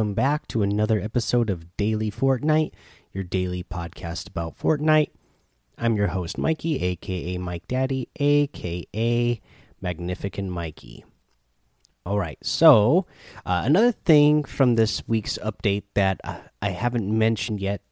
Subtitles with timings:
[0.00, 2.72] Welcome back to another episode of Daily Fortnite,
[3.12, 5.10] your daily podcast about Fortnite.
[5.76, 9.38] I'm your host, Mikey, aka Mike Daddy, aka
[9.78, 11.04] Magnificent Mikey.
[12.06, 13.04] All right, so
[13.44, 17.82] uh, another thing from this week's update that uh, I haven't mentioned yet,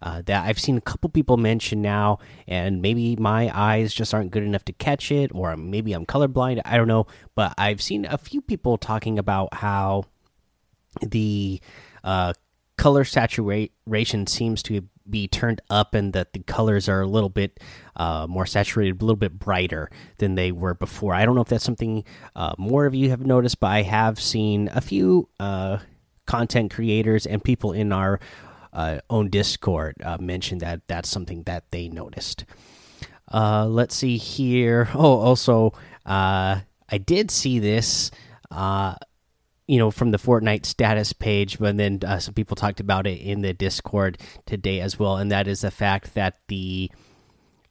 [0.00, 4.30] uh, that I've seen a couple people mention now, and maybe my eyes just aren't
[4.30, 6.62] good enough to catch it, or maybe I'm colorblind.
[6.64, 10.04] I don't know, but I've seen a few people talking about how
[11.00, 11.60] the
[12.04, 12.32] uh,
[12.76, 17.60] color saturation seems to be turned up and that the colors are a little bit
[17.96, 21.14] uh, more saturated, a little bit brighter than they were before.
[21.14, 24.20] I don't know if that's something uh, more of you have noticed, but I have
[24.20, 25.78] seen a few uh,
[26.26, 28.20] content creators and people in our
[28.72, 32.44] uh, own Discord uh, mention that that's something that they noticed.
[33.32, 34.88] Uh, let's see here.
[34.94, 35.72] Oh, also,
[36.04, 36.64] I
[37.04, 38.10] did see this
[39.66, 43.20] you know from the Fortnite status page, but then uh, some people talked about it
[43.20, 46.90] in the Discord today as well, and that is the fact that the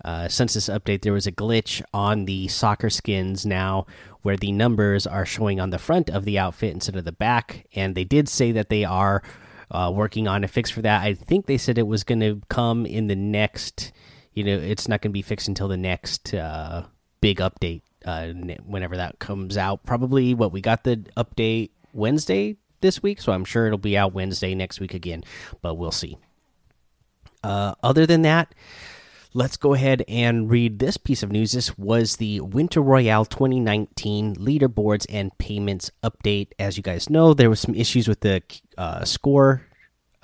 [0.03, 3.88] uh, census update there was a glitch on the soccer skins now
[4.21, 7.66] where the numbers are showing on the front of the outfit instead of the back,
[7.75, 9.23] and they did say that they are
[9.71, 11.03] uh, working on a fix for that.
[11.03, 13.91] I think they said it was going to come in the next,
[14.33, 16.85] you know, it's not going to be fixed until the next uh,
[17.21, 17.81] big update.
[18.05, 18.33] Uh,
[18.67, 23.45] whenever that comes out, probably what we got the update Wednesday this week, so I'm
[23.45, 25.23] sure it'll be out Wednesday next week again,
[25.61, 26.17] but we'll see.
[27.43, 28.53] Uh, other than that,
[29.33, 31.51] let's go ahead and read this piece of news.
[31.51, 36.49] This was the Winter Royale 2019 leaderboards and payments update.
[36.57, 38.41] As you guys know, there was some issues with the
[38.78, 39.66] uh, score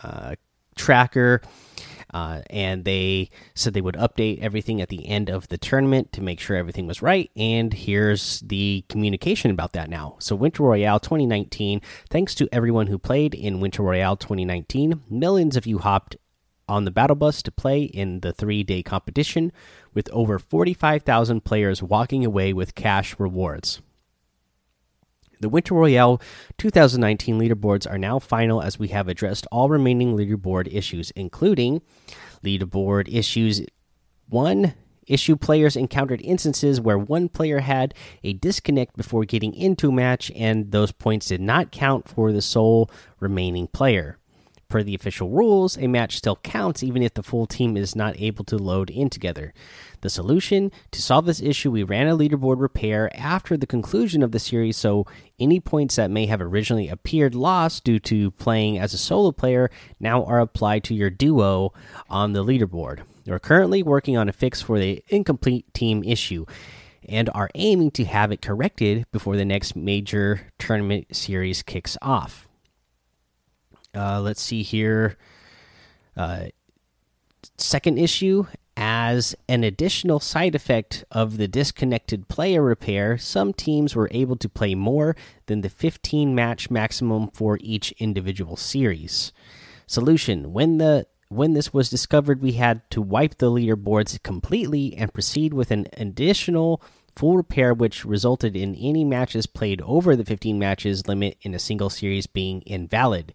[0.03, 0.35] uh,
[0.75, 1.41] tracker
[2.13, 6.21] uh, and they said they would update everything at the end of the tournament to
[6.21, 7.29] make sure everything was right.
[7.35, 10.15] And here's the communication about that now.
[10.19, 15.65] So, Winter Royale 2019, thanks to everyone who played in Winter Royale 2019, millions of
[15.65, 16.15] you hopped
[16.67, 19.51] on the battle bus to play in the three day competition,
[19.93, 23.81] with over 45,000 players walking away with cash rewards.
[25.41, 26.21] The Winter Royale
[26.59, 31.81] 2019 leaderboards are now final as we have addressed all remaining leaderboard issues, including
[32.43, 33.65] leaderboard issues
[34.29, 34.75] 1.
[35.07, 40.31] Issue players encountered instances where one player had a disconnect before getting into a match,
[40.35, 44.19] and those points did not count for the sole remaining player.
[44.71, 48.17] Per the official rules, a match still counts even if the full team is not
[48.17, 49.53] able to load in together.
[49.99, 54.31] The solution to solve this issue, we ran a leaderboard repair after the conclusion of
[54.31, 55.05] the series, so
[55.37, 59.69] any points that may have originally appeared lost due to playing as a solo player
[59.99, 61.73] now are applied to your duo
[62.09, 63.01] on the leaderboard.
[63.27, 66.45] We're currently working on a fix for the incomplete team issue
[67.09, 72.47] and are aiming to have it corrected before the next major tournament series kicks off.
[73.95, 75.17] Uh, let's see here.
[76.15, 76.45] Uh,
[77.57, 78.45] second issue
[78.77, 84.49] as an additional side effect of the disconnected player repair, some teams were able to
[84.49, 85.15] play more
[85.47, 89.31] than the 15 match maximum for each individual series.
[89.87, 95.13] Solution When the when this was discovered, we had to wipe the leaderboards completely and
[95.13, 96.81] proceed with an additional
[97.15, 101.59] full repair, which resulted in any matches played over the 15 matches limit in a
[101.59, 103.33] single series being invalid.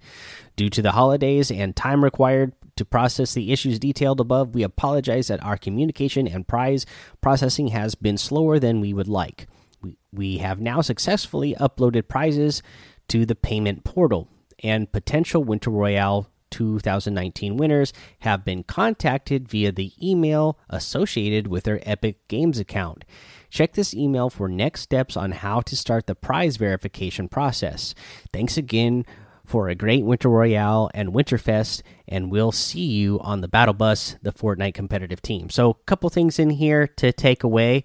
[0.56, 5.28] Due to the holidays and time required to process the issues detailed above, we apologize
[5.28, 6.86] that our communication and prize
[7.20, 9.46] processing has been slower than we would like.
[9.82, 12.62] We, we have now successfully uploaded prizes
[13.08, 14.28] to the payment portal,
[14.62, 21.80] and potential Winter Royale 2019 winners have been contacted via the email associated with their
[21.82, 23.04] Epic Games account.
[23.50, 27.94] Check this email for next steps on how to start the prize verification process.
[28.32, 29.04] Thanks again
[29.46, 34.16] for a great Winter Royale and Winterfest, and we'll see you on the Battle Bus,
[34.22, 35.48] the Fortnite competitive team.
[35.50, 37.84] So, a couple things in here to take away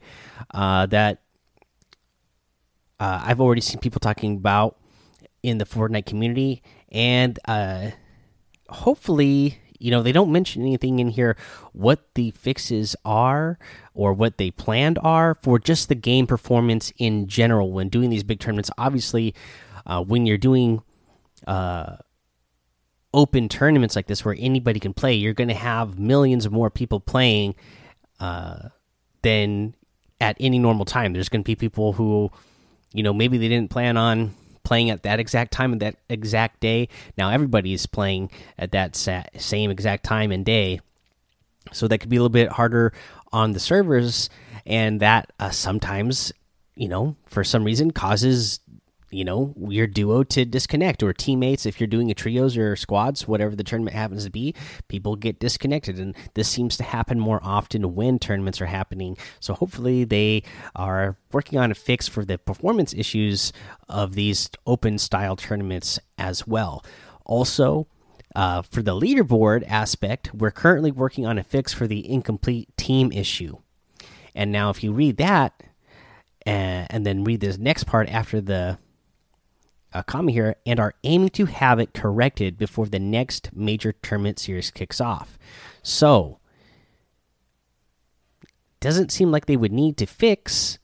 [0.54, 1.22] uh, that
[3.00, 4.78] uh, I've already seen people talking about
[5.44, 7.92] in the Fortnite community, and uh,
[8.70, 11.36] hopefully, you know, they don't mention anything in here
[11.74, 13.58] what the fixes are
[13.94, 18.24] or what they planned are for just the game performance in general when doing these
[18.24, 18.70] big tournaments.
[18.78, 19.34] Obviously,
[19.86, 20.84] uh, when you're doing
[21.48, 21.98] uh,
[23.14, 27.00] open tournaments like this where anybody can play, you're going to have millions more people
[27.00, 27.56] playing
[28.20, 28.70] uh,
[29.22, 29.74] than
[30.20, 31.14] at any normal time.
[31.14, 32.32] There's going to be people who,
[32.94, 34.34] you know, maybe they didn't plan on
[34.64, 36.88] playing at that exact time and that exact day.
[37.18, 40.80] Now everybody is playing at that same exact time and day,
[41.72, 42.94] so that could be a little bit harder
[43.34, 44.30] on the servers,
[44.66, 46.32] and that uh, sometimes,
[46.76, 48.60] you know, for some reason causes
[49.12, 53.28] you know your duo to disconnect or teammates if you're doing a trios or squads
[53.28, 54.56] whatever the tournament happens to be
[54.88, 56.00] people get disconnected.
[56.00, 59.18] And this seems to happen more often when tournaments are happening.
[59.40, 60.44] So hopefully they
[60.76, 63.54] are working on a fix for the performance issues
[63.88, 66.84] of these open style tournaments as well.
[67.26, 67.88] Also
[68.36, 73.12] uh, for the leaderboard aspect we're currently working on a fix for the incomplete team
[73.12, 73.58] issue.
[74.34, 75.64] And now if you read that
[76.46, 78.78] and, and then read this next part after the
[79.94, 84.40] uh, comment here and are aiming to have it corrected before the next major tournament
[84.40, 85.38] series kicks off.
[85.84, 86.40] So,
[88.80, 90.80] doesn't seem like they would need to fix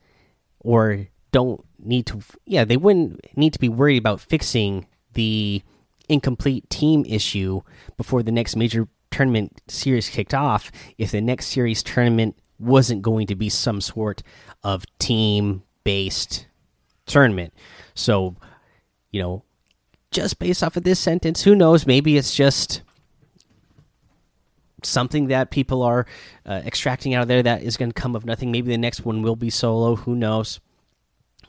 [0.60, 5.62] or don't need to yeah, they wouldn't need to be worried about fixing the
[6.10, 7.62] incomplete team issue
[7.98, 13.28] before the next major tournament series kicked off if the next series tournament wasn't going
[13.28, 14.24] to be some sort
[14.64, 16.48] of team based
[17.06, 17.54] tournament.
[17.94, 18.36] So
[19.12, 19.44] you know,
[20.12, 21.86] just based off of this sentence, who knows?
[21.86, 22.82] Maybe it's just
[24.84, 26.06] something that people are
[26.46, 28.52] uh, extracting out of there that is going to come of nothing.
[28.52, 29.96] Maybe the next one will be solo.
[29.96, 30.60] Who knows?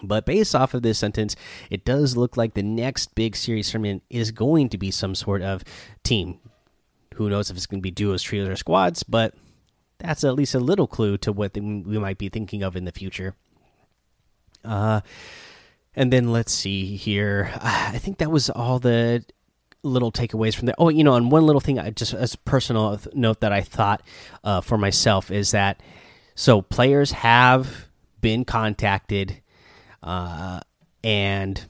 [0.03, 1.35] But based off of this sentence,
[1.71, 5.43] it does look like the next big series tournament is going to be some sort
[5.43, 5.65] of
[6.05, 6.39] team.
[7.15, 9.03] Who knows if it's going to be duos, trios, or squads?
[9.03, 9.35] But
[9.99, 12.93] that's at least a little clue to what we might be thinking of in the
[12.93, 13.35] future.
[14.65, 15.01] Uh,
[15.99, 17.51] and then let's see here.
[17.61, 19.25] I think that was all the
[19.83, 20.77] little takeaways from there.
[20.79, 23.63] Oh, you know, and one little thing, I just as a personal note that I
[23.63, 24.03] thought
[24.45, 25.83] uh, for myself is that
[26.37, 27.89] so players have
[28.21, 29.43] been contacted,
[30.03, 30.61] uh,
[31.03, 31.67] and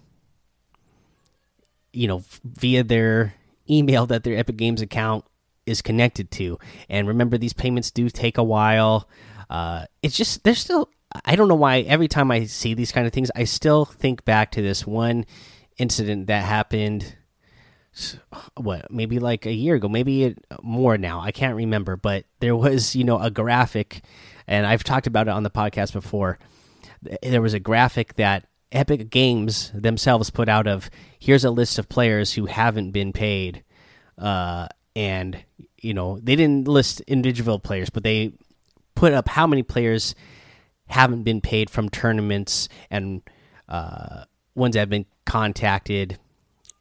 [1.95, 3.35] you know via their
[3.71, 5.25] email that their Epic Games account
[5.65, 6.59] is connected to.
[6.91, 9.09] And remember, these payments do take a while.
[9.49, 10.91] Uh, it's just there's still
[11.25, 14.25] I don't know why every time I see these kind of things, I still think
[14.25, 15.25] back to this one
[15.79, 17.17] incident that happened.
[18.57, 21.21] What maybe like a year ago, maybe more now.
[21.21, 24.03] I can't remember, but there was you know a graphic,
[24.47, 26.39] and I've talked about it on the podcast before.
[27.23, 31.89] There was a graphic that Epic Games themselves put out of here's a list of
[31.89, 33.65] players who haven't been paid,
[34.17, 35.43] uh, and
[35.79, 38.35] you know they didn't list individual players, but they
[38.95, 40.15] put up how many players
[40.89, 43.23] haven't been paid from tournaments and
[43.69, 44.25] uh,
[44.55, 46.19] ones that have been contacted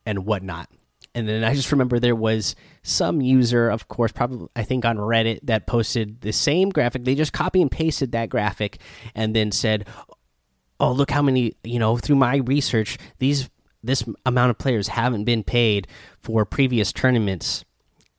[0.06, 0.70] and whatnot.
[1.14, 4.98] And then I just remember there was some user, of course, probably I think on
[4.98, 7.06] Reddit, that posted the same graphic.
[7.06, 8.80] They just copy and pasted that graphic
[9.16, 9.88] and then said,
[10.80, 13.50] "Oh, look how many you know through my research these
[13.84, 15.88] this amount of players haven't been paid
[16.22, 17.66] for previous tournaments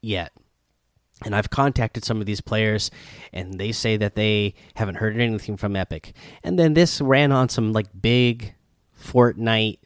[0.02, 0.32] yet."
[1.25, 2.91] And I've contacted some of these players,
[3.32, 6.12] and they say that they haven't heard anything from Epic.
[6.44, 8.55] And then this ran on some like big
[9.00, 9.79] Fortnite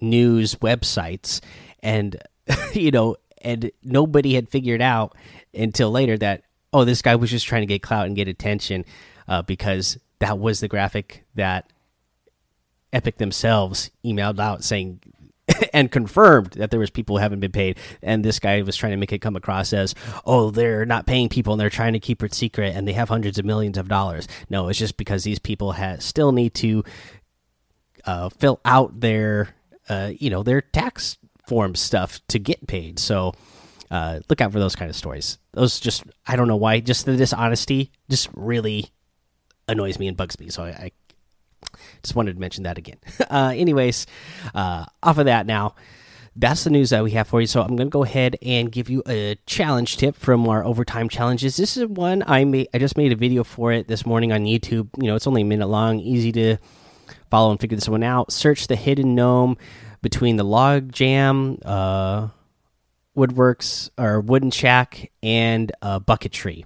[0.00, 1.40] news websites,
[1.82, 2.16] and
[2.72, 5.14] you know, and nobody had figured out
[5.54, 6.42] until later that
[6.72, 8.84] oh, this guy was just trying to get clout and get attention
[9.28, 11.72] uh, because that was the graphic that
[12.92, 15.00] Epic themselves emailed out saying
[15.72, 17.78] and confirmed that there was people who haven't been paid.
[18.02, 21.28] And this guy was trying to make it come across as oh they're not paying
[21.28, 23.88] people and they're trying to keep it secret and they have hundreds of millions of
[23.88, 24.28] dollars.
[24.48, 26.84] No it's just because these people have, still need to
[28.04, 29.54] uh, fill out their
[29.88, 32.98] uh, you know their tax form stuff to get paid.
[32.98, 33.34] So
[33.90, 35.38] uh, look out for those kind of stories.
[35.52, 38.90] Those just i don't know why just the dishonesty just really
[39.68, 40.48] annoys me and bugs me.
[40.48, 40.92] So I, I
[42.02, 42.98] just wanted to mention that again.
[43.28, 44.06] Uh, anyways,
[44.54, 45.74] uh, off of that now,
[46.36, 47.46] that's the news that we have for you.
[47.46, 51.08] So I'm going to go ahead and give you a challenge tip from our overtime
[51.08, 51.56] challenges.
[51.56, 52.68] This is one I made.
[52.72, 54.88] I just made a video for it this morning on YouTube.
[54.98, 56.58] You know, it's only a minute long, easy to
[57.30, 58.32] follow and figure this one out.
[58.32, 59.56] Search the hidden gnome
[60.02, 62.28] between the log jam, uh,
[63.16, 66.64] woodworks or wooden shack, and a bucket tree.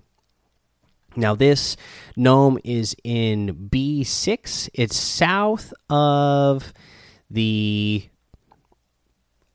[1.21, 1.77] Now, this
[2.17, 4.71] gnome is in B6.
[4.73, 6.73] It's south of
[7.31, 8.09] the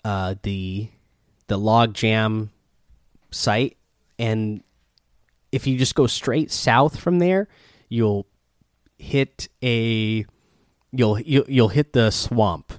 [0.03, 0.89] uh, the
[1.48, 2.51] the log jam
[3.31, 3.77] site,
[4.19, 4.63] and
[5.51, 7.48] if you just go straight south from there,
[7.89, 8.27] you'll
[9.00, 10.25] hit a
[10.91, 12.74] you'll you'll, you'll hit the swamp.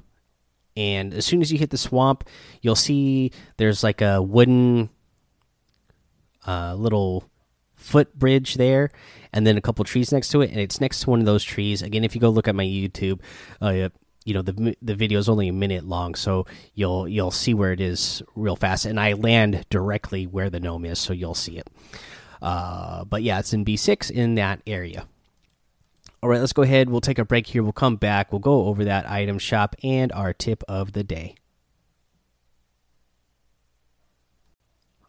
[0.77, 2.23] And as soon as you hit the swamp,
[2.63, 4.91] you'll see there's like a wooden
[6.47, 7.29] uh, little
[7.77, 8.91] footbridge there,
[9.33, 11.45] and then a couple trees next to it, and it's next to one of those
[11.45, 11.83] trees.
[11.83, 13.21] Again, if you go look at my YouTube,
[13.61, 13.89] uh,
[14.25, 17.73] you know the the video is only a minute long, so you'll you'll see where
[17.73, 21.59] it is real fast, and I land directly where the gnome is, so you'll see
[21.59, 21.69] it.
[22.43, 25.07] Uh, but yeah, it's in B6 in that area.
[26.23, 26.91] All right, let's go ahead.
[26.91, 27.63] We'll take a break here.
[27.63, 28.33] We'll come back.
[28.33, 31.37] We'll go over that item shop and our tip of the day.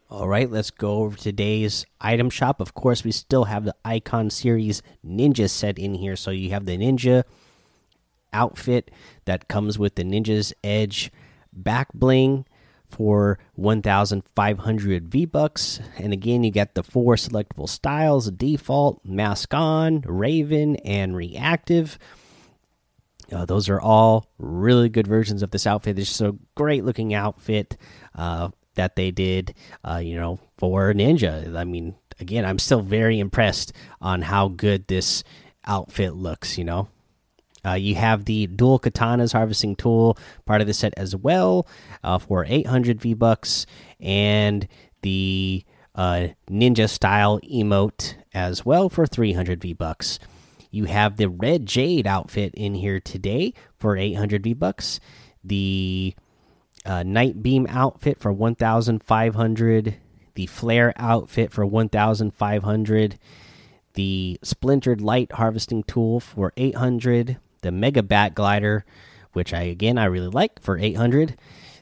[0.09, 2.61] All right, let's go over today's item shop.
[2.61, 6.15] Of course, we still have the Icon Series Ninja set in here.
[6.15, 7.23] So you have the Ninja
[8.31, 8.89] outfit
[9.25, 11.11] that comes with the Ninja's Edge
[11.51, 12.45] back bling
[12.87, 15.81] for 1500 V bucks.
[15.97, 21.99] And again, you get the four selectable styles default, mask on, raven, and reactive.
[23.29, 25.99] Uh, those are all really good versions of this outfit.
[25.99, 27.75] It's just a great looking outfit
[28.15, 29.53] uh, that they did,
[29.83, 31.55] uh, you know, for Ninja.
[31.55, 35.23] I mean, again, I'm still very impressed on how good this
[35.65, 36.87] outfit looks, you know.
[37.65, 41.67] Uh, you have the dual katanas harvesting tool part of the set as well
[42.03, 43.65] uh, for 800 V bucks,
[43.99, 44.67] and
[45.01, 45.65] the
[45.95, 50.19] uh, ninja style emote as well for 300 V bucks.
[50.71, 54.99] You have the red jade outfit in here today for 800 V bucks.
[55.43, 56.15] The
[56.87, 59.95] uh, Nitebeam outfit for 1,500.
[60.33, 63.19] The flare outfit for 1,500.
[63.93, 68.85] The splintered light harvesting tool for 800 the Mega Bat Glider,
[69.33, 71.37] which I again I really like for 800,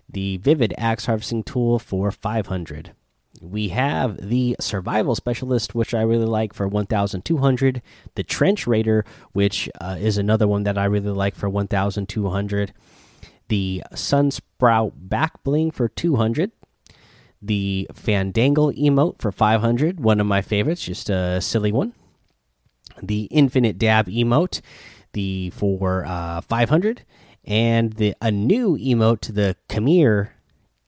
[0.10, 2.94] the Vivid Axe Harvesting Tool for 500.
[3.42, 7.82] We have the Survival Specialist, which I really like for 1,200.
[8.16, 12.74] The Trench Raider, which uh, is another one that I really like for 1,200.
[13.48, 16.52] The Sunsprout Back Bling for 200.
[17.42, 21.94] The Fandangle emote for 500, one of my favorites, just a silly one.
[23.02, 24.62] The Infinite Dab emote
[25.16, 27.04] the for uh, 500
[27.46, 30.30] and the a new emote to the Kamir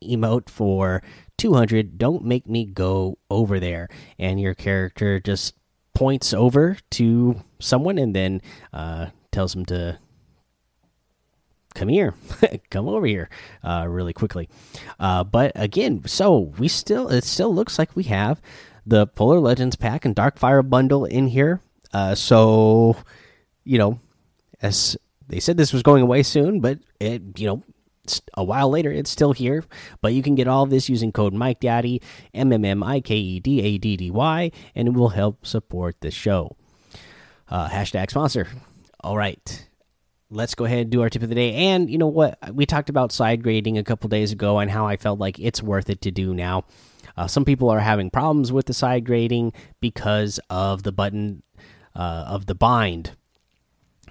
[0.04, 1.02] emote for
[1.38, 3.88] 200 don't make me go over there
[4.20, 5.56] and your character just
[5.94, 8.42] points over to someone and then
[8.74, 9.98] uh, tells them to
[11.78, 12.14] come here
[12.70, 13.30] come over here
[13.64, 14.50] uh, really quickly
[15.00, 18.42] uh, but again so we still it still looks like we have
[18.86, 21.62] the polar legends pack and darkfire bundle in here
[21.94, 22.98] uh, so
[23.64, 24.00] you know
[24.62, 27.64] as they said this was going away soon, but it you know
[28.36, 29.64] a while later it's still here.
[30.02, 32.02] But you can get all this using code Mike Daddy
[32.34, 35.46] M M M I K E D A D D Y, and it will help
[35.46, 36.56] support the show.
[37.50, 38.48] Uh, hashtag sponsor.
[39.02, 39.67] All right.
[40.30, 41.54] Let's go ahead and do our tip of the day.
[41.54, 42.38] And you know what?
[42.54, 45.64] We talked about side grading a couple days ago and how I felt like it's
[45.64, 46.66] worth it to do now.
[47.16, 51.44] Uh, some people are having problems with the side grading because of the button
[51.96, 53.16] uh, of the bind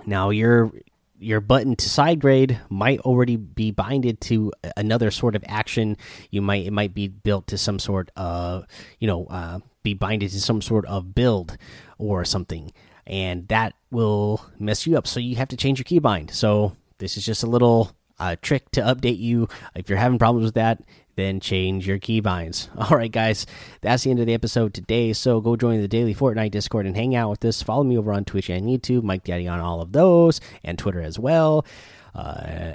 [0.06, 0.72] now your
[1.18, 5.96] your button to side grade might already be binded to another sort of action.
[6.30, 8.66] You might it might be built to some sort of
[9.00, 11.56] you know uh, be binded to some sort of build
[11.98, 12.72] or something,
[13.06, 15.06] and that will mess you up.
[15.06, 16.32] So you have to change your keybind.
[16.32, 20.46] So this is just a little uh, trick to update you if you're having problems
[20.46, 20.82] with that
[21.16, 22.68] then change your keybinds.
[22.78, 23.46] All right, guys,
[23.80, 25.12] that's the end of the episode today.
[25.12, 27.62] So go join the daily Fortnite Discord and hang out with us.
[27.62, 31.00] Follow me over on Twitch and YouTube, Mike Daddy on all of those, and Twitter
[31.00, 31.66] as well.
[32.14, 32.74] Uh,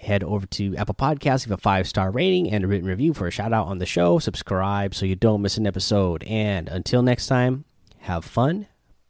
[0.00, 3.26] head over to Apple Podcasts, give a five star rating and a written review for
[3.26, 4.18] a shout out on the show.
[4.18, 6.24] Subscribe so you don't miss an episode.
[6.24, 7.64] And until next time,
[7.98, 8.66] have fun,